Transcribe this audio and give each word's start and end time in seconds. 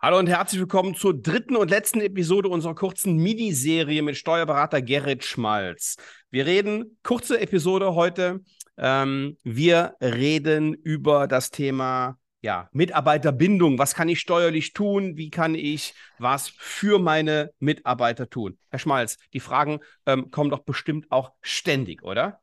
Hallo 0.00 0.16
und 0.16 0.28
herzlich 0.28 0.60
willkommen 0.60 0.94
zur 0.94 1.20
dritten 1.20 1.56
und 1.56 1.70
letzten 1.70 2.00
Episode 2.00 2.48
unserer 2.48 2.76
kurzen 2.76 3.16
Miniserie 3.16 4.00
mit 4.02 4.16
Steuerberater 4.16 4.80
Gerrit 4.80 5.24
Schmalz. 5.24 5.96
Wir 6.30 6.46
reden, 6.46 7.00
kurze 7.02 7.40
Episode 7.40 7.96
heute, 7.96 8.38
ähm, 8.76 9.38
wir 9.42 9.96
reden 10.00 10.74
über 10.74 11.26
das 11.26 11.50
Thema 11.50 12.16
ja, 12.42 12.68
Mitarbeiterbindung. 12.70 13.80
Was 13.80 13.96
kann 13.96 14.08
ich 14.08 14.20
steuerlich 14.20 14.72
tun? 14.72 15.16
Wie 15.16 15.30
kann 15.30 15.56
ich 15.56 15.94
was 16.18 16.52
für 16.56 17.00
meine 17.00 17.50
Mitarbeiter 17.58 18.30
tun? 18.30 18.56
Herr 18.70 18.78
Schmalz, 18.78 19.18
die 19.32 19.40
Fragen 19.40 19.80
ähm, 20.06 20.30
kommen 20.30 20.50
doch 20.50 20.60
bestimmt 20.60 21.10
auch 21.10 21.32
ständig, 21.42 22.04
oder? 22.04 22.40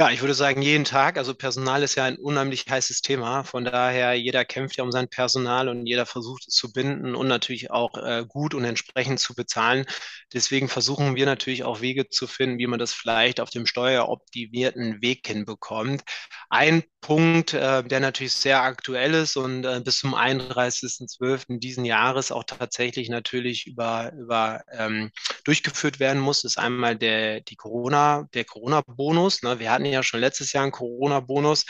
Ja, 0.00 0.08
ich 0.10 0.22
würde 0.22 0.32
sagen, 0.32 0.62
jeden 0.62 0.86
Tag. 0.86 1.18
Also 1.18 1.34
Personal 1.34 1.82
ist 1.82 1.94
ja 1.94 2.04
ein 2.04 2.16
unheimlich 2.16 2.64
heißes 2.66 3.02
Thema. 3.02 3.44
Von 3.44 3.66
daher, 3.66 4.14
jeder 4.14 4.46
kämpft 4.46 4.78
ja 4.78 4.84
um 4.84 4.90
sein 4.90 5.08
Personal 5.08 5.68
und 5.68 5.84
jeder 5.84 6.06
versucht 6.06 6.48
es 6.48 6.54
zu 6.54 6.72
binden 6.72 7.14
und 7.14 7.28
natürlich 7.28 7.70
auch 7.70 7.94
äh, 7.98 8.24
gut 8.26 8.54
und 8.54 8.64
entsprechend 8.64 9.20
zu 9.20 9.34
bezahlen. 9.34 9.84
Deswegen 10.32 10.70
versuchen 10.70 11.16
wir 11.16 11.26
natürlich 11.26 11.64
auch 11.64 11.82
Wege 11.82 12.08
zu 12.08 12.26
finden, 12.26 12.58
wie 12.58 12.66
man 12.66 12.78
das 12.78 12.94
vielleicht 12.94 13.40
auf 13.40 13.50
dem 13.50 13.66
steueroptimierten 13.66 15.02
Weg 15.02 15.26
hinbekommt. 15.26 16.02
Ein 16.48 16.82
Punkt, 17.02 17.54
äh, 17.54 17.82
der 17.82 18.00
natürlich 18.00 18.32
sehr 18.34 18.62
aktuell 18.62 19.14
ist 19.14 19.36
und 19.36 19.64
äh, 19.64 19.80
bis 19.84 19.98
zum 19.98 20.14
31.12. 20.14 21.58
diesen 21.58 21.84
Jahres 21.84 22.32
auch 22.32 22.44
tatsächlich 22.44 23.08
natürlich 23.08 23.66
über, 23.66 24.12
über 24.12 24.62
ähm, 24.72 25.10
durchgeführt 25.44 26.00
werden 26.00 26.20
muss, 26.20 26.44
ist 26.44 26.58
einmal 26.58 26.96
der, 26.96 27.40
die 27.40 27.56
Corona, 27.56 28.28
der 28.34 28.44
Corona-Bonus. 28.44 29.42
Ne? 29.42 29.58
Wir 29.58 29.70
hatten 29.72 29.89
ja 29.90 30.02
schon 30.02 30.20
letztes 30.20 30.52
Jahr 30.52 30.62
einen 30.62 30.72
Corona-Bonus. 30.72 31.66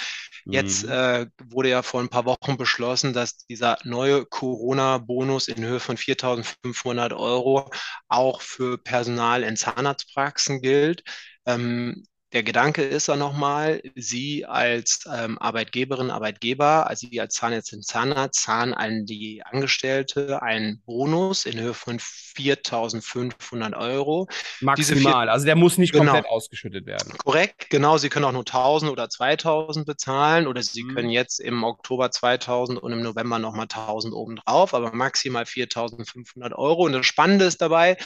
Jetzt 0.47 0.84
mhm. 0.84 0.91
äh, 0.91 1.27
wurde 1.45 1.69
ja 1.70 1.83
vor 1.83 2.01
ein 2.01 2.09
paar 2.09 2.24
Wochen 2.24 2.56
beschlossen, 2.56 3.12
dass 3.12 3.38
dieser 3.46 3.79
neue 3.84 4.24
Corona-Bonus 4.24 5.48
in 5.48 5.65
Höhe 5.65 5.80
von 5.80 5.96
4.500 5.96 7.16
Euro 7.16 7.71
auch 8.09 8.40
für 8.40 8.79
Personal 8.79 9.43
in 9.43 9.57
Zahnarztpraxen 9.57 10.62
gilt. 10.62 11.02
Ähm, 11.46 12.04
der 12.33 12.45
Gedanke 12.45 12.83
ist 12.83 13.09
dann 13.09 13.19
nochmal, 13.19 13.83
Sie 13.97 14.47
als 14.47 15.05
ähm, 15.13 15.37
Arbeitgeberin, 15.39 16.11
Arbeitgeber, 16.11 16.87
also 16.87 17.09
Sie 17.11 17.21
als 17.21 17.35
Zahnärztin, 17.35 17.83
Zahnarzt, 17.83 18.43
zahlen 18.43 18.73
an 18.73 19.05
die 19.05 19.43
Angestellte 19.45 20.41
einen 20.41 20.81
Bonus 20.87 21.45
in 21.45 21.59
Höhe 21.59 21.75
von 21.75 21.99
4.500 21.99 23.77
Euro. 23.77 24.29
Maximal, 24.61 25.29
also 25.29 25.45
der 25.45 25.57
muss 25.57 25.77
nicht 25.77 25.93
genau, 25.93 26.13
komplett 26.13 26.31
ausgeschüttet 26.31 26.87
werden. 26.87 27.15
Korrekt, 27.19 27.69
genau. 27.69 27.99
Sie 27.99 28.09
können 28.09 28.25
auch 28.25 28.33
nur 28.33 28.45
1.000 28.45 28.91
oder 28.91 29.05
2.000 29.05 29.85
bezahlen 29.85 30.47
oder 30.47 30.63
Sie 30.63 30.85
mhm. 30.85 30.95
können 30.95 31.11
jetzt 31.11 31.41
im 31.41 31.65
Oktober 31.65 32.07
2.000 32.07 32.77
und 32.77 32.93
im 32.93 33.03
November 33.03 33.41
nochmal 33.41 33.67
1.000 33.67 34.13
obendrauf, 34.13 34.73
aber 34.73 34.95
maximal 34.95 35.45
4.500 35.45 36.55
Euro. 36.55 36.85
Und 36.85 36.93
das 36.93 37.07
Spannende 37.07 37.47
ist 37.47 37.61
dabei, 37.61 37.97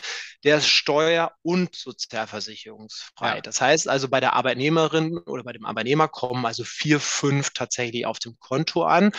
der 0.44 0.58
ist 0.58 0.68
steuer- 0.68 1.32
und 1.42 1.74
sozialversicherungsfrei. 1.74 3.36
Ja. 3.36 3.40
Das 3.42 3.60
heißt 3.60 3.88
also, 3.88 4.08
bei 4.14 4.20
der 4.20 4.34
Arbeitnehmerin 4.34 5.18
oder 5.18 5.42
bei 5.42 5.52
dem 5.52 5.64
Arbeitnehmer 5.64 6.06
kommen 6.06 6.46
also 6.46 6.62
vier, 6.62 7.00
fünf 7.00 7.50
tatsächlich 7.50 8.06
auf 8.06 8.20
dem 8.20 8.38
Konto 8.38 8.84
an. 8.84 9.10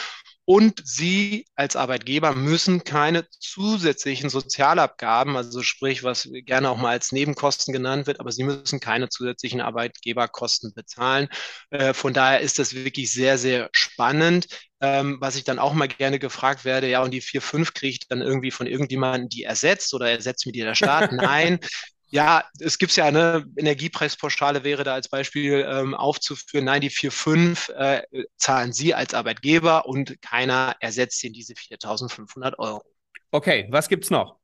Und 0.45 0.81
Sie 0.85 1.45
als 1.55 1.75
Arbeitgeber 1.75 2.33
müssen 2.33 2.85
keine 2.85 3.27
zusätzlichen 3.29 4.29
Sozialabgaben, 4.29 5.35
also 5.35 5.63
sprich, 5.63 6.03
was 6.05 6.29
gerne 6.45 6.69
auch 6.69 6.77
mal 6.77 6.91
als 6.91 7.11
Nebenkosten 7.11 7.73
genannt 7.73 8.07
wird, 8.07 8.21
aber 8.21 8.31
Sie 8.31 8.45
müssen 8.45 8.79
keine 8.79 9.09
zusätzlichen 9.09 9.59
Arbeitgeberkosten 9.59 10.73
bezahlen. 10.73 11.27
Äh, 11.71 11.93
von 11.93 12.13
daher 12.13 12.39
ist 12.39 12.57
das 12.57 12.73
wirklich 12.73 13.11
sehr, 13.11 13.37
sehr 13.37 13.67
spannend. 13.73 14.47
Ähm, 14.79 15.17
was 15.19 15.35
ich 15.35 15.43
dann 15.43 15.59
auch 15.59 15.73
mal 15.73 15.89
gerne 15.89 16.19
gefragt 16.19 16.63
werde, 16.63 16.87
ja, 16.87 17.01
und 17.03 17.11
die 17.11 17.21
4, 17.21 17.41
5 17.41 17.73
kriege 17.73 17.91
ich 17.91 18.07
dann 18.07 18.21
irgendwie 18.21 18.51
von 18.51 18.67
irgendjemandem 18.67 19.27
die 19.27 19.43
ersetzt 19.43 19.93
oder 19.93 20.09
ersetzt 20.09 20.45
mir 20.45 20.53
die 20.53 20.61
der 20.61 20.75
Staat? 20.75 21.11
Nein, 21.11 21.59
ja, 22.07 22.43
es 22.59 22.77
gibt 22.77 22.95
ja 22.95 23.05
eine 23.05 23.45
Energiepreispauschale 23.57 24.63
wäre 24.63 24.83
da 24.83 24.93
als 24.93 25.09
Beispiel 25.09 25.65
ähm, 25.67 25.93
aufzuführen. 25.93 26.65
Nein, 26.65 26.81
die 26.81 26.91
4,5 26.91 27.71
äh, 27.73 28.25
zahlen 28.37 28.73
Sie 28.73 28.93
als 28.93 29.13
Arbeitgeber 29.13 29.85
und 29.85 30.21
keiner 30.21 30.75
ersetzt 30.79 31.23
Ihnen 31.23 31.33
diese 31.33 31.53
4.500 31.53 32.57
Euro. 32.57 32.83
Okay, 33.31 33.67
was 33.69 33.89
gibt 33.89 34.05
es 34.05 34.11
noch? 34.11 34.39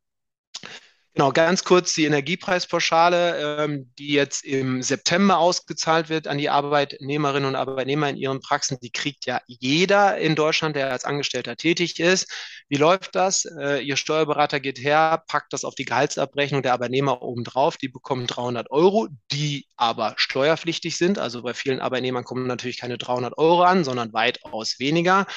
Genau, 1.14 1.34
ganz 1.34 1.66
kurz 1.66 1.94
die 1.94 2.06
Energiepreispauschale, 2.06 3.64
ähm, 3.66 3.92
die 4.00 4.14
jetzt 4.14 4.46
im 4.46 4.82
September 4.82 5.40
ausgezahlt 5.40 6.08
wird 6.08 6.26
an 6.26 6.38
die 6.38 6.50
Arbeitnehmerinnen 6.50 7.50
und 7.50 7.58
Arbeitnehmer 7.58 8.10
in 8.10 8.16
ihren 8.16 8.40
Praxen. 8.40 8.78
Die 8.82 8.92
kriegt 8.92 9.26
ja 9.26 9.42
jeder 9.46 10.18
in 10.20 10.36
Deutschland, 10.36 10.78
der 10.78 10.90
als 10.90 11.04
Angestellter 11.04 11.58
tätig 11.58 12.00
ist. 12.00 12.32
Wie 12.70 12.78
läuft 12.78 13.14
das? 13.14 13.44
Äh, 13.44 13.80
Ihr 13.82 13.98
Steuerberater 13.98 14.62
geht 14.62 14.80
her, 14.80 15.22
packt 15.28 15.52
das 15.52 15.66
auf 15.66 15.76
die 15.76 15.84
Gehaltsabrechnung 15.84 16.64
der 16.64 16.72
Arbeitnehmer 16.72 17.22
obendrauf. 17.22 17.76
Die 17.76 17.90
bekommen 17.90 18.26
300 18.26 18.72
Euro, 18.72 19.10
die 19.34 19.68
aber 19.76 20.14
steuerpflichtig 20.16 20.98
sind. 20.98 21.20
Also 21.20 21.42
bei 21.42 21.54
vielen 21.54 21.82
Arbeitnehmern 21.82 22.24
kommen 22.24 22.48
natürlich 22.48 22.78
keine 22.80 22.98
300 22.98 23.38
Euro 23.38 23.64
an, 23.64 23.84
sondern 23.84 24.14
weitaus 24.14 24.80
weniger. 24.80 25.28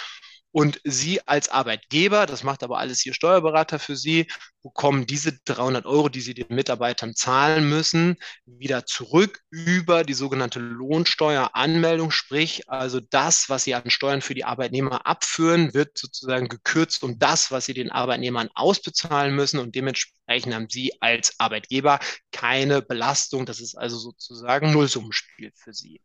Und 0.55 0.81
Sie 0.85 1.21
als 1.27 1.49
Arbeitgeber, 1.49 2.27
das 2.27 2.45
macht 2.45 2.63
aber 2.63 2.79
alles 2.79 3.05
Ihr 3.05 3.13
Steuerberater 3.13 3.81
für 3.81 3.97
Sie, 3.97 4.29
bekommen 4.63 5.05
diese 5.05 5.37
300 5.47 5.85
Euro, 5.85 6.09
die 6.09 6.21
Sie 6.21 6.33
den 6.33 6.47
Mitarbeitern 6.49 7.17
zahlen 7.17 7.69
müssen, 7.69 8.19
wieder 8.47 8.87
zurück 8.87 9.41
über 9.51 10.05
die 10.05 10.15
sogenannte 10.15 10.61
Lohnsteueranmeldung. 10.61 12.13
Sprich, 12.13 12.69
also 12.69 13.01
das, 13.01 13.49
was 13.49 13.65
Sie 13.65 13.75
an 13.75 13.91
Steuern 13.91 14.23
für 14.23 14.35
die 14.35 14.45
Arbeitnehmer 14.45 15.09
abführen, 15.09 15.75
wird 15.75 15.99
sozusagen 15.99 16.47
gekürzt 16.47 17.03
um 17.03 17.19
das, 17.19 17.51
was 17.51 17.67
Sie 17.67 17.75
den 17.75 17.91
Arbeitnehmern 17.91 18.49
ausbezahlen 18.55 19.35
müssen. 19.35 19.59
Und 19.59 19.75
dementsprechend 19.75 20.55
haben 20.55 20.69
Sie 20.71 20.93
als 21.01 21.35
Arbeitgeber 21.41 21.99
keine 22.31 22.81
Belastung. 22.81 23.45
Das 23.45 23.59
ist 23.59 23.75
also 23.75 23.99
sozusagen 23.99 24.73
Nullsummenspiel 24.73 25.51
für 25.57 25.75
Sie. 25.75 26.01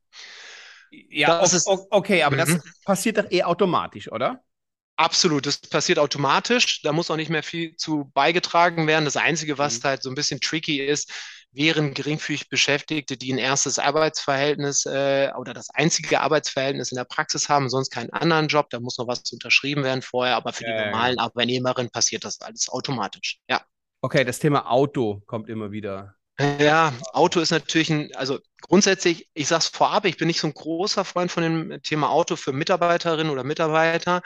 Ja, 0.92 1.40
das 1.40 1.54
ist, 1.54 1.68
okay, 1.68 2.24
aber 2.24 2.38
das 2.38 2.50
mhm. 2.50 2.62
passiert 2.86 3.18
doch 3.18 3.32
eh 3.32 3.44
automatisch, 3.44 4.12
oder? 4.12 4.44
Absolut, 4.96 5.46
das 5.46 5.58
passiert 5.58 5.98
automatisch. 5.98 6.82
Da 6.82 6.92
muss 6.92 7.10
auch 7.10 7.16
nicht 7.16 7.30
mehr 7.30 7.44
viel 7.44 7.76
zu 7.78 8.12
beigetragen 8.14 8.86
werden. 8.86 9.06
Das 9.06 9.16
Einzige, 9.16 9.58
was 9.58 9.80
mhm. 9.80 9.84
halt 9.88 10.04
so 10.04 10.10
ein 10.10 10.16
bisschen 10.16 10.42
tricky 10.42 10.82
ist, 10.82 11.10
wären 11.52 11.94
geringfügig 11.94 12.50
Beschäftigte, 12.50 13.18
die 13.18 13.34
ein 13.34 13.38
erstes 13.38 13.80
Arbeitsverhältnis 13.80 14.86
äh, 14.86 15.32
oder 15.38 15.54
das 15.54 15.70
einzige 15.70 16.20
Arbeitsverhältnis 16.20 16.92
in 16.92 16.98
der 16.98 17.06
Praxis 17.06 17.50
haben, 17.50 17.70
sonst 17.70 17.92
keinen 17.92 18.12
anderen 18.12 18.48
Job. 18.48 18.70
Da 18.70 18.80
muss 18.80 18.98
noch 18.98 19.08
was 19.08 19.24
unterschrieben 19.32 19.84
werden 19.84 20.02
vorher, 20.02 20.36
aber 20.36 20.54
für 20.54 20.66
äh. 20.66 20.68
die 20.68 20.86
normalen 20.86 21.18
Arbeitnehmerinnen 21.18 21.92
passiert 21.92 22.26
das 22.26 22.42
alles 22.42 22.70
automatisch. 22.70 23.40
Ja. 23.50 23.62
Okay, 24.02 24.24
das 24.24 24.40
Thema 24.40 24.70
Auto 24.70 25.22
kommt 25.26 25.50
immer 25.50 25.72
wieder. 25.72 26.16
Ja, 26.60 26.94
Auto 27.12 27.42
ist 27.42 27.52
natürlich 27.52 27.90
ein, 27.90 28.16
also 28.16 28.40
grundsätzlich, 28.70 29.30
ich 29.34 29.48
sage 29.48 29.60
es 29.60 29.68
vorab, 29.68 30.06
ich 30.06 30.18
bin 30.18 30.28
nicht 30.28 30.40
so 30.40 30.48
ein 30.48 30.54
großer 30.54 31.04
Freund 31.04 31.32
von 31.32 31.44
dem 31.44 31.82
Thema 31.84 32.10
Auto 32.10 32.36
für 32.36 32.54
Mitarbeiterinnen 32.54 33.32
oder 33.32 33.44
Mitarbeiter. 33.44 34.22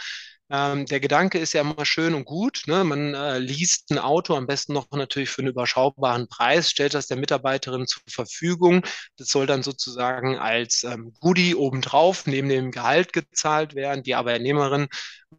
Ähm, 0.49 0.85
der 0.85 0.99
Gedanke 0.99 1.39
ist 1.39 1.53
ja 1.53 1.61
immer 1.61 1.85
schön 1.85 2.13
und 2.13 2.25
gut. 2.25 2.63
Ne? 2.67 2.83
Man 2.83 3.15
äh, 3.15 3.39
liest 3.39 3.89
ein 3.91 3.97
Auto, 3.97 4.35
am 4.35 4.45
besten 4.45 4.73
noch 4.73 4.87
natürlich 4.91 5.29
für 5.29 5.41
einen 5.41 5.51
überschaubaren 5.51 6.27
Preis, 6.27 6.69
stellt 6.69 6.93
das 6.93 7.07
der 7.07 7.17
Mitarbeiterin 7.17 7.87
zur 7.87 8.03
Verfügung. 8.07 8.83
Das 9.17 9.29
soll 9.29 9.47
dann 9.47 9.63
sozusagen 9.63 10.37
als 10.37 10.83
ähm, 10.83 11.13
Goodie 11.21 11.55
obendrauf 11.55 12.27
neben 12.27 12.49
dem 12.49 12.71
Gehalt 12.71 13.13
gezahlt 13.13 13.73
werden. 13.73 14.03
Die 14.03 14.15
Arbeitnehmerin 14.15 14.89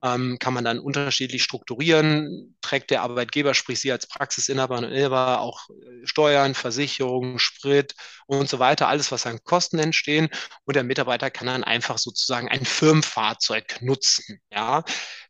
ähm, 0.03 0.38
kann 0.38 0.55
man 0.55 0.65
dann 0.65 0.78
unterschiedlich 0.78 1.43
strukturieren. 1.43 2.56
Trägt 2.60 2.91
der 2.91 3.03
Arbeitgeber, 3.03 3.55
sprich 3.55 3.81
Sie 3.81 3.93
als 3.93 4.06
Praxisinhaber 4.06 4.78
und 4.78 4.84
Inhaber, 4.84 5.41
auch 5.41 5.69
äh, 5.71 6.06
Steuern, 6.06 6.55
Versicherungen, 6.55 7.38
Sprit 7.38 7.94
und 8.27 8.49
so 8.49 8.59
weiter, 8.59 8.88
alles, 8.88 9.12
was 9.12 9.27
an 9.27 9.43
Kosten 9.44 9.78
entstehen. 9.78 10.28
Und 10.65 10.77
der 10.77 10.84
Mitarbeiter 10.84 11.31
kann 11.31 11.47
dann 11.47 11.65
einfach 11.65 11.99
sozusagen 11.99 12.49
ein 12.49 12.65
Firmenfahrzeug 12.65 13.82
nutzen. 13.82 14.41
Ja, 14.50 14.84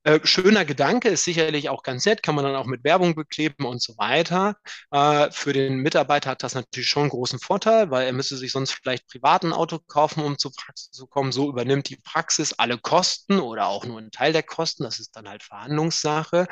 äh, 0.05 0.21
schöner 0.25 0.65
Gedanke 0.65 1.09
ist 1.09 1.25
sicherlich 1.25 1.69
auch 1.71 1.83
ganz 1.83 2.05
nett, 2.07 2.23
kann 2.23 2.35
man 2.35 2.45
dann 2.45 2.57
auch 2.57 2.67
mit 2.67 2.85
Werbung 2.85 3.15
bekleben 3.15 3.65
und 3.65 3.83
so 3.83 3.97
weiter. 3.97 4.57
Äh, 4.91 5.31
für 5.31 5.53
den 5.53 5.79
Mitarbeiter 5.79 6.31
hat 6.31 6.43
das 6.43 6.55
natürlich 6.55 6.89
schon 6.89 7.05
einen 7.05 7.11
großen 7.11 7.39
Vorteil, 7.39 7.91
weil 7.91 8.07
er 8.07 8.13
müsste 8.13 8.37
sich 8.37 8.53
sonst 8.53 8.73
vielleicht 8.73 9.09
privat 9.09 9.45
ein 9.45 9.53
Auto 9.53 9.79
kaufen, 9.79 10.23
um 10.23 10.39
zur 10.39 10.53
Praxis 10.53 10.91
zu 10.91 11.07
kommen. 11.07 11.33
So 11.33 11.49
übernimmt 11.49 11.89
die 11.89 11.97
Praxis 11.97 12.53
alle 12.53 12.79
Kosten 12.79 13.41
oder 13.41 13.67
auch 13.67 13.85
nur 13.87 13.99
einen 13.99 14.11
Teil 14.11 14.33
der 14.33 14.43
Kosten. 14.43 14.54
Das 14.57 15.01
ist 15.01 15.17
dann 15.17 15.29
halt 15.29 15.43
Verhandlungssache. 15.43 16.47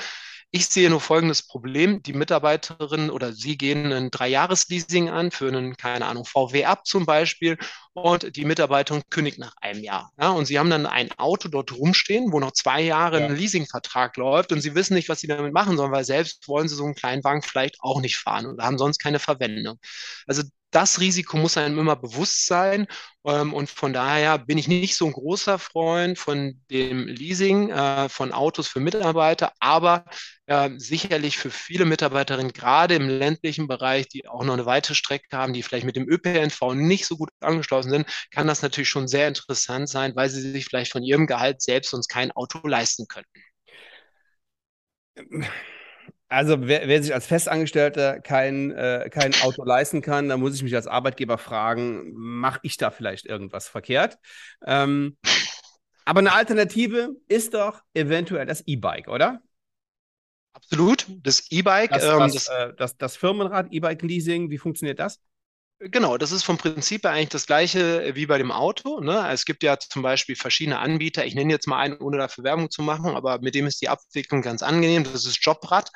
Ich 0.55 0.67
sehe 0.67 0.91
nur 0.91 1.01
folgendes 1.01 1.43
Problem. 1.43 2.03
Die 2.03 2.13
Mitarbeiterin 2.13 3.09
oder 3.09 3.33
Sie 3.33 3.57
gehen 3.57 3.91
ein 3.91 4.11
Dreijahresleasing 4.11 5.09
an 5.09 5.31
für 5.31 5.49
einen, 5.49 5.79
keine 5.79 6.05
Ahnung, 6.05 6.27
VW 6.27 6.67
ab 6.67 6.87
zum 6.87 7.07
Beispiel 7.07 7.57
und 7.95 8.37
die 8.37 8.45
Mitarbeiterin 8.45 9.03
kündigt 9.09 9.39
nach 9.39 9.55
einem 9.63 9.83
Jahr. 9.83 10.13
Ja, 10.21 10.31
und 10.31 10.45
Sie 10.45 10.59
haben 10.59 10.69
dann 10.69 10.85
ein 10.85 11.11
Auto 11.19 11.49
dort 11.49 11.73
rumstehen, 11.73 12.33
wo 12.33 12.39
noch 12.39 12.53
zwei 12.53 12.83
Jahre 12.83 13.21
ja. 13.21 13.27
ein 13.27 13.37
Leasingvertrag 13.37 14.17
läuft 14.19 14.53
und 14.53 14.61
Sie 14.61 14.75
wissen 14.75 14.93
nicht, 14.93 15.09
was 15.09 15.21
Sie 15.21 15.27
damit 15.27 15.55
machen 15.55 15.79
sollen, 15.79 15.91
weil 15.91 16.05
selbst 16.05 16.47
wollen 16.49 16.69
Sie 16.69 16.75
so 16.75 16.85
einen 16.85 16.95
kleinen 16.95 17.25
Wagen 17.25 17.43
vielleicht 17.43 17.77
auch 17.81 18.03
nicht 18.03 18.19
fahren 18.19 18.45
und 18.45 18.61
haben 18.61 18.77
sonst 18.77 18.99
keine 18.99 19.21
Verwendung. 19.21 19.79
Also 20.27 20.43
das 20.73 21.01
Risiko 21.01 21.37
muss 21.37 21.57
einem 21.57 21.79
immer 21.79 21.97
bewusst 21.97 22.47
sein. 22.47 22.87
Ähm, 23.25 23.55
und 23.55 23.71
von 23.71 23.93
daher 23.93 24.39
bin 24.39 24.59
ich 24.59 24.69
nicht 24.69 24.97
so 24.97 25.07
ein 25.07 25.13
großer 25.13 25.59
Freund 25.59 26.19
von 26.19 26.61
dem 26.71 27.07
Leasing 27.07 27.71
äh, 27.71 28.09
von 28.09 28.33
Autos 28.33 28.67
für 28.69 28.81
Mitarbeiter, 28.81 29.53
aber 29.61 30.05
äh, 30.47 30.71
sicherlich 30.79 31.39
für 31.39 31.51
viele 31.51 31.85
Mitarbeiterinnen, 31.85 32.53
gerade 32.53 32.95
im 32.97 33.09
ländlichen 33.09 33.69
Bereich, 33.69 34.09
die 34.09 34.27
auch 34.27 34.45
noch 34.45 34.55
eine 34.55 34.67
weite 34.67 34.95
Strecke 34.95 35.37
haben, 35.37 35.53
die 35.53 35.63
vielleicht 35.63 35.87
mit 35.87 35.97
dem 35.97 36.09
ÖPNV 36.09 36.75
nicht 36.75 37.07
so 37.07 37.17
gut 37.17 37.31
angeschlossen 37.41 37.91
sind, 37.91 38.07
kann 38.31 38.47
das 38.47 38.63
natürlich 38.63 38.89
schon 38.89 39.09
sehr 39.09 39.29
interessant 39.29 39.89
sein, 39.89 40.17
weil 40.17 40.31
sie 40.31 40.41
sich 40.41 40.65
vielleicht 40.65 40.93
von 40.93 41.03
ihrem 41.03 41.27
Gehalt 41.27 41.63
selbst 41.63 41.91
sonst 41.91 42.09
kein 42.09 42.33
Auto 42.33 42.67
leisten 42.67 43.07
könnten. 43.09 43.43
Also 46.33 46.67
wer, 46.67 46.89
wer, 46.89 47.03
sich 47.03 47.13
als 47.13 47.27
Festangestellter 47.27 48.21
kein, 48.21 48.71
äh, 48.71 49.11
kein 49.13 49.35
Auto 49.43 49.65
leisten 49.65 50.01
kann, 50.01 50.31
dann 50.31 50.41
muss 50.41 50.55
ich 50.55 50.63
mich 50.63 50.75
als 50.75 50.87
Arbeitgeber 50.87 51.37
fragen, 51.37 52.13
mache 52.15 52.61
ich 52.63 52.79
da 52.79 52.91
vielleicht 52.91 53.27
irgendwas 53.27 53.69
verkehrt? 53.69 54.19
Ähm, 54.65 55.19
aber 56.07 56.21
eine 56.21 56.33
Alternative 56.33 57.11
ist 57.29 57.53
doch 57.53 57.83
eventuell 57.93 58.47
das 58.47 58.63
E-Bike, 58.67 59.09
oder? 59.09 59.43
Absolut. 60.55 61.07
Das 61.23 61.51
E-Bike. 61.51 61.91
Das, 61.91 62.05
ähm, 62.05 62.19
das, 62.21 62.33
das, 62.33 62.49
äh, 62.49 62.75
das, 62.77 62.97
das 62.97 63.17
Firmenrad, 63.17 63.69
E-Bike-Leasing, 63.71 64.49
wie 64.49 64.59
funktioniert 64.59 65.01
das? 65.01 65.21
Genau, 65.79 66.17
das 66.17 66.31
ist 66.31 66.45
vom 66.45 66.59
Prinzip 66.59 67.03
her 67.03 67.11
eigentlich 67.11 67.31
das 67.31 67.47
gleiche 67.47 68.15
wie 68.15 68.27
bei 68.27 68.39
dem 68.39 68.53
Auto. 68.53 69.01
Ne? 69.01 69.29
Es 69.33 69.45
gibt 69.45 69.65
ja 69.65 69.79
zum 69.79 70.03
Beispiel 70.03 70.37
verschiedene 70.37 70.79
Anbieter. 70.79 71.27
Ich 71.27 71.35
nenne 71.35 71.53
jetzt 71.53 71.67
mal 71.67 71.79
einen, 71.79 71.99
ohne 71.99 72.19
dafür 72.19 72.45
Werbung 72.45 72.71
zu 72.71 72.83
machen, 72.83 73.17
aber 73.17 73.41
mit 73.41 73.55
dem 73.55 73.67
ist 73.67 73.83
die 73.83 73.89
Abwicklung 73.89 74.43
ganz 74.43 74.63
angenehm. 74.63 75.05
Das 75.05 75.27
ist 75.27 75.45
Jobrad. 75.45 75.91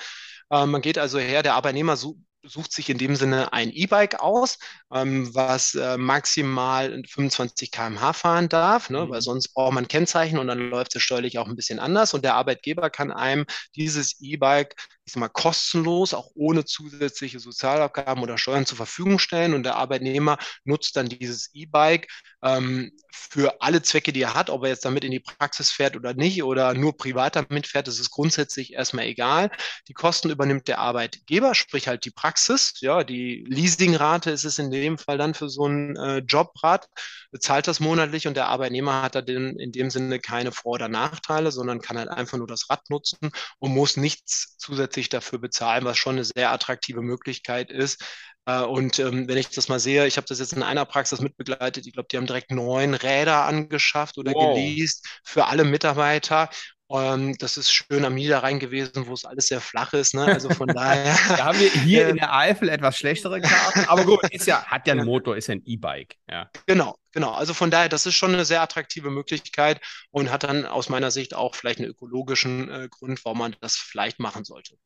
Ähm, 0.50 0.70
man 0.70 0.82
geht 0.82 0.98
also 0.98 1.18
her, 1.18 1.42
der 1.42 1.54
Arbeitnehmer 1.54 1.96
sucht 1.96 2.72
sich 2.72 2.88
in 2.90 2.98
dem 2.98 3.16
Sinne 3.16 3.52
ein 3.52 3.70
E-Bike 3.72 4.20
aus, 4.20 4.58
ähm, 4.92 5.34
was 5.34 5.74
äh, 5.74 5.96
maximal 5.96 7.02
25 7.08 7.72
km/h 7.72 8.12
fahren 8.12 8.48
darf, 8.48 8.88
ne? 8.90 9.06
Mhm. 9.06 9.10
weil 9.10 9.20
sonst 9.22 9.48
braucht 9.48 9.74
man 9.74 9.88
Kennzeichen 9.88 10.38
und 10.38 10.46
dann 10.46 10.70
läuft 10.70 10.94
es 10.94 11.02
steuerlich 11.02 11.38
auch 11.38 11.48
ein 11.48 11.56
bisschen 11.56 11.80
anders. 11.80 12.14
Und 12.14 12.24
der 12.24 12.34
Arbeitgeber 12.34 12.90
kann 12.90 13.10
einem 13.12 13.46
dieses 13.74 14.20
E-Bike, 14.20 14.76
ich 15.06 15.12
sag 15.12 15.20
mal, 15.20 15.28
kostenlos, 15.28 16.14
auch 16.14 16.30
ohne 16.34 16.64
zusätzliche 16.64 17.38
Sozialabgaben 17.38 18.22
oder 18.22 18.38
Steuern 18.38 18.66
zur 18.66 18.76
Verfügung 18.76 19.20
stellen. 19.20 19.54
Und 19.54 19.62
der 19.62 19.76
Arbeitnehmer 19.76 20.36
nutzt 20.64 20.96
dann 20.96 21.08
dieses 21.08 21.50
E-Bike 21.54 22.08
ähm, 22.42 22.92
für 23.12 23.60
alle 23.60 23.82
Zwecke, 23.82 24.12
die 24.12 24.22
er 24.22 24.34
hat, 24.34 24.50
ob 24.50 24.64
er 24.64 24.70
jetzt 24.70 24.84
damit 24.84 25.04
in 25.04 25.10
die 25.12 25.20
Praxis 25.20 25.70
fährt 25.70 25.96
oder 25.96 26.14
nicht 26.14 26.42
oder 26.42 26.74
nur 26.74 26.96
privat 26.96 27.36
damit 27.36 27.66
fährt, 27.66 27.88
das 27.88 27.98
ist 27.98 28.10
grundsätzlich 28.10 28.72
erstmal 28.72 29.06
egal. 29.06 29.50
Die 29.88 29.94
Kosten 29.94 30.30
übernimmt 30.30 30.68
der 30.68 30.78
Arbeitgeber, 30.78 31.54
sprich 31.54 31.88
halt 31.88 32.04
die 32.04 32.10
Praxis. 32.10 32.74
Ja, 32.80 33.04
die 33.04 33.44
Leasingrate 33.48 34.30
ist 34.30 34.44
es 34.44 34.58
in 34.58 34.70
dem 34.70 34.98
Fall 34.98 35.18
dann 35.18 35.34
für 35.34 35.48
so 35.48 35.66
ein 35.66 35.96
äh, 35.96 36.18
Jobrad, 36.18 36.88
bezahlt 37.30 37.68
das 37.68 37.80
monatlich 37.80 38.26
und 38.26 38.34
der 38.34 38.48
Arbeitnehmer 38.48 39.02
hat 39.02 39.14
da 39.14 39.22
den, 39.22 39.58
in 39.58 39.72
dem 39.72 39.90
Sinne 39.90 40.18
keine 40.18 40.52
Vor- 40.52 40.74
oder 40.74 40.88
Nachteile, 40.88 41.52
sondern 41.52 41.80
kann 41.80 41.98
halt 41.98 42.08
einfach 42.08 42.38
nur 42.38 42.46
das 42.46 42.68
Rad 42.70 42.88
nutzen 42.90 43.30
und 43.58 43.72
muss 43.72 43.96
nichts 43.96 44.56
zusätzlich 44.58 44.95
dafür 45.08 45.38
bezahlen, 45.38 45.84
was 45.84 45.98
schon 45.98 46.16
eine 46.16 46.24
sehr 46.24 46.50
attraktive 46.50 47.02
Möglichkeit 47.02 47.70
ist, 47.70 48.02
äh, 48.46 48.62
und 48.62 48.98
ähm, 48.98 49.28
wenn 49.28 49.36
ich 49.36 49.50
das 49.50 49.68
mal 49.68 49.80
sehe, 49.80 50.06
ich 50.06 50.16
habe 50.16 50.26
das 50.26 50.38
jetzt 50.38 50.52
in 50.52 50.62
einer 50.62 50.84
Praxis 50.84 51.20
mitbegleitet, 51.20 51.86
ich 51.86 51.92
glaube, 51.92 52.08
die 52.10 52.16
haben 52.16 52.26
direkt 52.26 52.50
neun 52.50 52.94
Räder 52.94 53.44
angeschafft 53.44 54.18
oder 54.18 54.32
wow. 54.32 54.54
geleast 54.54 55.06
für 55.24 55.46
alle 55.46 55.64
Mitarbeiter. 55.64 56.48
Ähm, 56.88 57.36
das 57.38 57.56
ist 57.56 57.72
schön 57.72 58.04
am 58.04 58.14
Niederrhein 58.14 58.60
gewesen, 58.60 59.06
wo 59.06 59.12
es 59.12 59.24
alles 59.24 59.48
sehr 59.48 59.60
flach 59.60 59.92
ist. 59.92 60.14
Ne? 60.14 60.24
Also 60.24 60.50
von 60.50 60.68
daher. 60.74 61.16
da 61.28 61.46
haben 61.46 61.58
wir 61.58 61.70
hier 61.70 62.08
in 62.10 62.16
der 62.16 62.34
Eifel 62.34 62.68
etwas 62.68 62.96
schlechtere 62.96 63.40
Karten. 63.40 63.80
Aber 63.88 64.04
gut, 64.04 64.20
ist 64.30 64.46
ja, 64.46 64.64
hat 64.64 64.86
ja 64.86 64.92
einen 64.94 65.04
Motor, 65.04 65.36
ist 65.36 65.48
ja 65.48 65.54
ein 65.56 65.62
E-Bike. 65.64 66.16
Ja. 66.30 66.50
Genau, 66.66 66.96
genau. 67.12 67.32
Also 67.32 67.54
von 67.54 67.70
daher, 67.70 67.88
das 67.88 68.06
ist 68.06 68.14
schon 68.14 68.34
eine 68.34 68.44
sehr 68.44 68.62
attraktive 68.62 69.10
Möglichkeit 69.10 69.80
und 70.10 70.30
hat 70.30 70.44
dann 70.44 70.64
aus 70.64 70.88
meiner 70.88 71.10
Sicht 71.10 71.34
auch 71.34 71.54
vielleicht 71.54 71.80
einen 71.80 71.88
ökologischen 71.88 72.70
äh, 72.70 72.88
Grund, 72.88 73.24
warum 73.24 73.38
man 73.38 73.56
das 73.60 73.76
vielleicht 73.76 74.20
machen 74.20 74.44
sollte. 74.44 74.76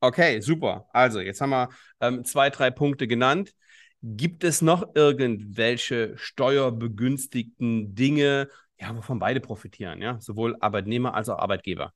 Okay, 0.00 0.40
super. 0.40 0.86
Also, 0.92 1.20
jetzt 1.20 1.40
haben 1.40 1.50
wir 1.50 1.70
ähm, 2.00 2.24
zwei, 2.26 2.50
drei 2.50 2.70
Punkte 2.70 3.06
genannt. 3.06 3.54
Gibt 4.02 4.44
es 4.44 4.60
noch 4.60 4.94
irgendwelche 4.94 6.12
steuerbegünstigten 6.18 7.94
Dinge, 7.94 8.50
ja, 8.84 8.94
wovon 8.96 9.18
beide 9.18 9.40
profitieren, 9.40 10.02
ja? 10.02 10.20
Sowohl 10.20 10.56
Arbeitnehmer 10.60 11.14
als 11.14 11.28
auch 11.28 11.38
Arbeitgeber? 11.38 11.92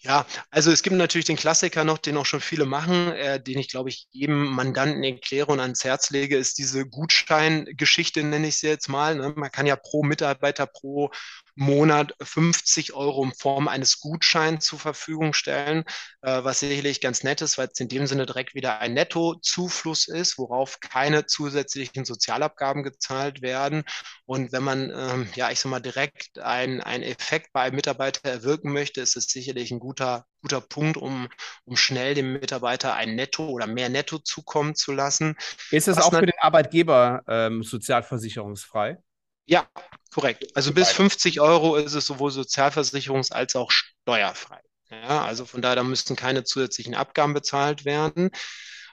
Ja, 0.00 0.26
also 0.50 0.70
es 0.70 0.82
gibt 0.84 0.94
natürlich 0.94 1.24
den 1.24 1.36
Klassiker 1.36 1.82
noch, 1.82 1.98
den 1.98 2.16
auch 2.16 2.26
schon 2.26 2.40
viele 2.40 2.66
machen, 2.66 3.10
äh, 3.12 3.42
den 3.42 3.58
ich, 3.58 3.68
glaube 3.68 3.88
ich, 3.88 4.06
jedem 4.12 4.46
Mandanten 4.46 5.02
erkläre 5.02 5.50
und 5.50 5.58
ans 5.58 5.82
Herz 5.82 6.10
lege, 6.10 6.36
ist 6.36 6.58
diese 6.58 6.86
Gutscheingeschichte, 6.88 8.22
nenne 8.22 8.46
ich 8.46 8.58
sie 8.58 8.68
jetzt 8.68 8.88
mal. 8.88 9.16
Ne? 9.16 9.32
Man 9.36 9.50
kann 9.50 9.66
ja 9.66 9.74
pro 9.74 10.04
Mitarbeiter 10.04 10.66
pro 10.68 11.10
Monat 11.58 12.14
50 12.22 12.94
Euro 12.94 13.24
in 13.24 13.32
Form 13.32 13.66
eines 13.66 13.98
Gutscheins 13.98 14.64
zur 14.64 14.78
Verfügung 14.78 15.32
stellen, 15.32 15.82
äh, 16.22 16.44
was 16.44 16.60
sicherlich 16.60 17.00
ganz 17.00 17.24
nett 17.24 17.42
ist, 17.42 17.58
weil 17.58 17.68
es 17.72 17.80
in 17.80 17.88
dem 17.88 18.06
Sinne 18.06 18.26
direkt 18.26 18.54
wieder 18.54 18.78
ein 18.78 18.94
Nettozufluss 18.94 20.06
ist, 20.06 20.38
worauf 20.38 20.78
keine 20.78 21.26
zusätzlichen 21.26 22.04
Sozialabgaben 22.04 22.84
gezahlt 22.84 23.42
werden. 23.42 23.82
Und 24.24 24.52
wenn 24.52 24.62
man, 24.62 24.92
ähm, 24.94 25.28
ja, 25.34 25.50
ich 25.50 25.58
sag 25.58 25.70
mal, 25.70 25.80
direkt 25.80 26.38
einen 26.38 26.80
Effekt 26.80 27.52
bei 27.52 27.62
einem 27.62 27.74
Mitarbeiter 27.74 28.28
erwirken 28.30 28.72
möchte, 28.72 29.00
ist 29.00 29.16
es 29.16 29.24
sicherlich 29.24 29.72
ein 29.72 29.80
guter, 29.80 30.26
guter 30.42 30.60
Punkt, 30.60 30.96
um, 30.96 31.26
um 31.64 31.76
schnell 31.76 32.14
dem 32.14 32.34
Mitarbeiter 32.34 32.94
ein 32.94 33.16
Netto 33.16 33.48
oder 33.48 33.66
mehr 33.66 33.88
Netto 33.88 34.18
zukommen 34.18 34.76
zu 34.76 34.92
lassen. 34.92 35.34
Ist 35.72 35.88
es 35.88 35.98
auch 35.98 36.12
für 36.12 36.26
den 36.26 36.38
Arbeitgeber 36.40 37.24
ähm, 37.26 37.64
sozialversicherungsfrei? 37.64 38.98
Ja, 39.48 39.66
korrekt. 40.12 40.46
Also 40.54 40.72
bis 40.72 40.90
50 40.90 41.40
Euro 41.40 41.76
ist 41.76 41.94
es 41.94 42.06
sowohl 42.06 42.30
sozialversicherungs- 42.30 43.32
als 43.32 43.56
auch 43.56 43.70
steuerfrei. 43.70 44.60
Ja, 44.90 45.24
also 45.24 45.44
von 45.44 45.62
daher, 45.62 45.76
da 45.76 45.82
müssten 45.84 46.16
keine 46.16 46.44
zusätzlichen 46.44 46.94
Abgaben 46.94 47.34
bezahlt 47.34 47.84
werden. 47.84 48.30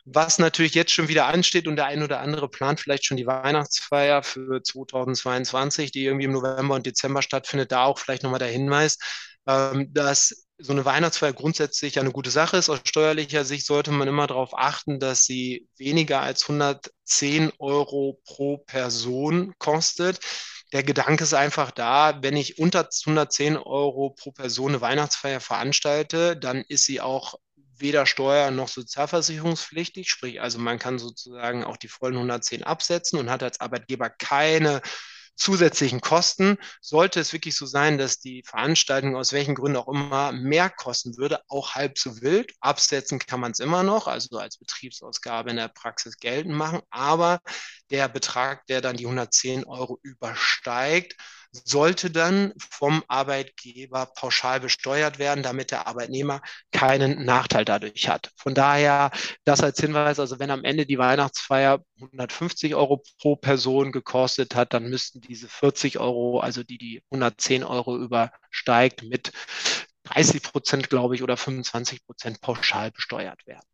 Was 0.05 0.37
natürlich 0.39 0.75
jetzt 0.75 0.91
schon 0.91 1.07
wieder 1.07 1.25
ansteht 1.25 1.67
und 1.67 1.77
der 1.77 1.87
ein 1.87 2.03
oder 2.03 2.19
andere 2.19 2.47
plant 2.47 2.79
vielleicht 2.79 3.05
schon 3.05 3.17
die 3.17 3.25
Weihnachtsfeier 3.25 4.21
für 4.23 4.61
2022, 4.61 5.91
die 5.91 6.05
irgendwie 6.05 6.25
im 6.25 6.31
November 6.33 6.75
und 6.75 6.85
Dezember 6.85 7.21
stattfindet, 7.21 7.71
da 7.71 7.83
auch 7.85 7.97
vielleicht 7.97 8.23
nochmal 8.23 8.39
der 8.39 8.49
Hinweis, 8.49 8.97
ähm, 9.47 9.91
dass 9.93 10.44
so 10.57 10.71
eine 10.71 10.85
Weihnachtsfeier 10.85 11.33
grundsätzlich 11.33 11.99
eine 11.99 12.11
gute 12.11 12.31
Sache 12.31 12.57
ist. 12.57 12.69
Aus 12.69 12.79
steuerlicher 12.85 13.43
Sicht 13.45 13.65
sollte 13.65 13.91
man 13.91 14.07
immer 14.07 14.27
darauf 14.27 14.57
achten, 14.57 14.99
dass 14.99 15.25
sie 15.25 15.67
weniger 15.77 16.21
als 16.21 16.43
110 16.43 17.51
Euro 17.59 18.19
pro 18.25 18.57
Person 18.59 19.53
kostet. 19.57 20.19
Der 20.71 20.83
Gedanke 20.83 21.23
ist 21.23 21.33
einfach 21.33 21.71
da, 21.71 22.19
wenn 22.21 22.37
ich 22.37 22.57
unter 22.57 22.89
110 22.89 23.57
Euro 23.57 24.11
pro 24.11 24.31
Person 24.31 24.69
eine 24.69 24.81
Weihnachtsfeier 24.81 25.39
veranstalte, 25.39 26.37
dann 26.37 26.63
ist 26.67 26.85
sie 26.85 27.01
auch 27.01 27.35
weder 27.77 28.05
steuer- 28.05 28.51
noch 28.51 28.69
sozialversicherungspflichtig. 28.69 30.09
Sprich, 30.09 30.41
also 30.41 30.59
man 30.59 30.79
kann 30.79 30.99
sozusagen 30.99 31.63
auch 31.63 31.77
die 31.77 31.89
vollen 31.89 32.15
110 32.15 32.63
absetzen 32.63 33.19
und 33.19 33.29
hat 33.29 33.43
als 33.43 33.59
Arbeitgeber 33.59 34.09
keine 34.09 34.81
zusätzlichen 35.35 36.01
Kosten. 36.01 36.57
Sollte 36.81 37.19
es 37.19 37.33
wirklich 37.33 37.55
so 37.55 37.65
sein, 37.65 37.97
dass 37.97 38.19
die 38.19 38.43
Veranstaltung 38.43 39.15
aus 39.15 39.33
welchen 39.33 39.55
Gründen 39.55 39.77
auch 39.77 39.87
immer 39.87 40.31
mehr 40.31 40.69
kosten 40.69 41.17
würde, 41.17 41.41
auch 41.47 41.75
halb 41.75 41.97
so 41.97 42.21
wild. 42.21 42.53
Absetzen 42.59 43.19
kann 43.19 43.39
man 43.39 43.51
es 43.51 43.59
immer 43.59 43.83
noch, 43.83 44.07
also 44.07 44.37
als 44.37 44.57
Betriebsausgabe 44.57 45.49
in 45.51 45.57
der 45.57 45.67
Praxis 45.67 46.17
geltend 46.17 46.55
machen. 46.55 46.81
Aber 46.89 47.39
der 47.91 48.07
Betrag, 48.09 48.65
der 48.67 48.81
dann 48.81 48.97
die 48.97 49.05
110 49.05 49.65
Euro 49.65 49.99
übersteigt, 50.01 51.15
sollte 51.63 52.11
dann 52.11 52.53
vom 52.57 53.03
Arbeitgeber 53.07 54.07
pauschal 54.07 54.59
besteuert 54.59 55.19
werden, 55.19 55.43
damit 55.43 55.71
der 55.71 55.87
Arbeitnehmer 55.87 56.41
keinen 56.71 57.23
Nachteil 57.23 57.65
dadurch 57.65 58.09
hat. 58.09 58.31
Von 58.35 58.53
daher 58.53 59.11
das 59.45 59.61
als 59.61 59.79
Hinweis, 59.79 60.19
also 60.19 60.39
wenn 60.39 60.51
am 60.51 60.63
Ende 60.63 60.85
die 60.85 60.97
Weihnachtsfeier 60.97 61.79
150 62.01 62.75
Euro 62.75 63.03
pro 63.19 63.35
Person 63.35 63.91
gekostet 63.91 64.55
hat, 64.55 64.73
dann 64.73 64.89
müssten 64.89 65.21
diese 65.21 65.47
40 65.47 65.99
Euro, 65.99 66.39
also 66.39 66.63
die 66.63 66.77
die 66.77 67.01
110 67.11 67.63
Euro 67.63 67.97
übersteigt, 67.97 69.03
mit 69.03 69.31
30 70.03 70.43
Prozent, 70.43 70.89
glaube 70.89 71.15
ich, 71.15 71.23
oder 71.23 71.37
25 71.37 72.05
Prozent 72.05 72.41
pauschal 72.41 72.91
besteuert 72.91 73.45
werden. 73.47 73.65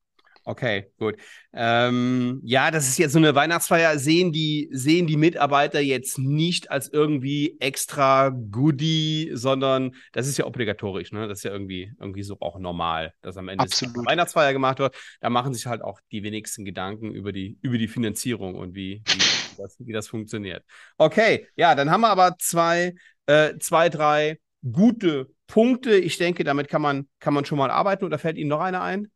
Okay, 0.43 0.91
gut. 0.97 1.17
Ähm, 1.53 2.41
ja, 2.43 2.71
das 2.71 2.87
ist 2.87 2.97
jetzt 2.97 3.11
so 3.13 3.19
eine 3.19 3.35
Weihnachtsfeier. 3.35 3.99
Sehen 3.99 4.31
die, 4.31 4.69
sehen 4.71 5.05
die 5.05 5.17
Mitarbeiter 5.17 5.79
jetzt 5.79 6.17
nicht 6.17 6.71
als 6.71 6.91
irgendwie 6.91 7.57
extra 7.59 8.29
Goodie, 8.29 9.29
sondern 9.33 9.93
das 10.13 10.27
ist 10.27 10.37
ja 10.37 10.45
obligatorisch, 10.45 11.11
ne? 11.11 11.27
Das 11.27 11.39
ist 11.39 11.43
ja 11.43 11.51
irgendwie, 11.51 11.91
irgendwie 11.99 12.23
so 12.23 12.37
auch 12.39 12.57
normal, 12.57 13.13
dass 13.21 13.37
am 13.37 13.49
Ende 13.49 13.65
eine 13.65 14.05
Weihnachtsfeier 14.05 14.51
gemacht 14.51 14.79
wird. 14.79 14.95
Da 15.19 15.29
machen 15.29 15.53
sich 15.53 15.67
halt 15.67 15.83
auch 15.83 15.99
die 16.11 16.23
wenigsten 16.23 16.65
Gedanken 16.65 17.11
über 17.11 17.31
die, 17.31 17.59
über 17.61 17.77
die 17.77 17.87
Finanzierung 17.87 18.55
und 18.55 18.73
wie, 18.73 19.03
wie, 19.05 19.19
wie, 19.19 19.61
das, 19.61 19.77
wie 19.79 19.93
das 19.93 20.07
funktioniert. 20.07 20.63
Okay, 20.97 21.47
ja, 21.55 21.75
dann 21.75 21.91
haben 21.91 22.01
wir 22.01 22.09
aber 22.09 22.35
zwei, 22.39 22.95
äh, 23.27 23.59
zwei, 23.59 23.89
drei 23.89 24.39
gute 24.63 25.29
Punkte. 25.45 25.95
Ich 25.95 26.17
denke, 26.17 26.43
damit 26.43 26.67
kann 26.67 26.81
man, 26.81 27.07
kann 27.19 27.35
man 27.35 27.45
schon 27.45 27.59
mal 27.59 27.69
arbeiten. 27.69 28.05
Oder 28.05 28.17
fällt 28.17 28.37
Ihnen 28.37 28.49
noch 28.49 28.61
einer 28.61 28.81
ein? 28.81 29.11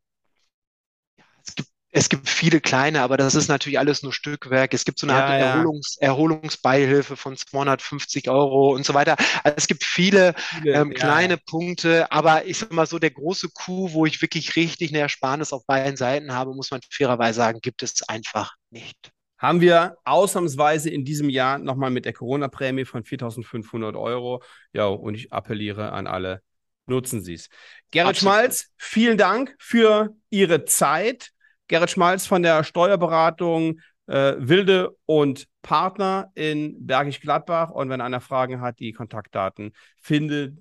Es 1.97 2.09
gibt 2.09 2.29
viele 2.29 2.59
kleine, 2.59 3.01
aber 3.01 3.15
das 3.15 3.35
ist 3.35 3.47
natürlich 3.47 3.79
alles 3.79 4.03
nur 4.03 4.11
Stückwerk. 4.11 4.73
Es 4.73 4.83
gibt 4.83 4.99
so 4.99 5.07
eine 5.07 5.13
Ja, 5.13 5.15
Art 5.15 5.29
ja. 5.37 5.39
Erholungs 5.39 5.95
Erholungsbeihilfe 5.99 7.15
von 7.15 7.37
250 7.37 8.29
Euro 8.29 8.73
und 8.75 8.85
so 8.85 8.93
weiter. 8.93 9.15
Also 9.43 9.55
es 9.57 9.67
gibt 9.67 9.83
viele 9.85 10.35
Viele, 10.49 10.71
ähm, 10.71 10.93
ja, 10.95 11.13
kleine 11.15 11.37
Punkte, 11.37 12.11
aber 12.11 12.45
ich 12.45 12.57
sag 12.59 12.71
mal 12.73 12.85
so, 12.85 12.99
der 12.99 13.11
große 13.11 13.49
Coup, 13.49 13.93
wo 13.93 14.05
ich 14.05 14.21
wirklich 14.21 14.55
richtig 14.57 14.89
eine 14.91 14.99
Ersparnis 14.99 15.53
auf 15.53 15.65
beiden 15.65 15.95
Seiten 15.97 16.33
habe, 16.33 16.53
muss 16.53 16.71
man 16.71 16.81
fairerweise 16.91 17.37
sagen, 17.37 17.59
gibt 17.61 17.81
es 17.81 18.03
einfach 18.09 18.55
nicht. 18.71 19.11
haben 19.37 19.61
wir 19.61 19.97
ausnahmsweise 20.05 20.89
in 20.89 21.03
diesem 21.05 21.29
Jahr 21.29 21.57
nochmal 21.59 21.91
mit 21.91 22.05
der 22.05 22.13
Corona-Prämie 22.13 22.85
von 22.85 23.03
4.500 23.03 23.95
Euro. 23.99 24.41
Ja, 24.73 24.85
und 24.87 25.15
ich 25.15 25.33
appelliere 25.33 25.91
an 25.91 26.07
alle, 26.07 26.41
nutzen 26.85 27.21
Sie 27.21 27.33
es. 27.33 27.49
Gerrit. 27.91 28.17
Schmalz, 28.17 28.71
vielen 28.77 29.17
Dank 29.17 29.55
für 29.59 30.15
Ihre 30.29 30.65
Zeit. 30.65 31.31
Gerrit 31.67 31.89
Schmalz 31.89 32.25
von 32.25 32.43
der 32.43 32.63
Steuerberatung 32.63 33.79
äh, 34.07 34.35
Wilde 34.37 34.95
und 35.05 35.47
Partner 35.61 36.31
in 36.35 36.85
Bergisch 36.85 37.21
Gladbach. 37.21 37.71
Und 37.71 37.89
wenn 37.89 38.01
einer 38.01 38.21
Fragen 38.21 38.61
hat, 38.61 38.79
die 38.79 38.93
Kontaktdaten 38.93 39.73
findet, 39.99 40.57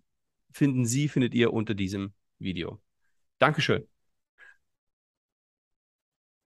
finden 0.53 0.87
Sie, 0.87 1.09
findet 1.09 1.35
ihr 1.35 1.53
unter 1.53 1.75
diesem 1.75 2.15
Video. 2.39 2.81
Dankeschön. 3.39 3.87